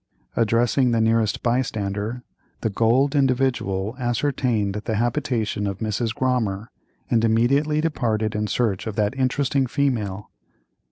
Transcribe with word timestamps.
Addressing 0.35 0.89
the 0.89 0.99
nearest 0.99 1.43
bystander, 1.43 2.23
the 2.61 2.71
gulled 2.71 3.13
Individual 3.15 3.95
ascertained 3.99 4.73
the 4.73 4.95
habitation 4.95 5.67
of 5.67 5.77
Mrs. 5.77 6.11
Grommer, 6.15 6.69
and 7.11 7.23
immediately 7.23 7.81
departed 7.81 8.33
in 8.33 8.47
search 8.47 8.87
of 8.87 8.95
that 8.95 9.15
interesting 9.15 9.67
female. 9.67 10.31